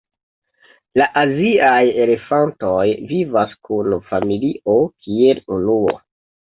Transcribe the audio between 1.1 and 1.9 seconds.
aziaj